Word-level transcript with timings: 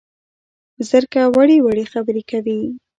زرکه 0.89 1.21
وړې 1.35 1.57
وړې 1.61 1.85
خبرې 1.93 2.23
کوي 2.31 2.59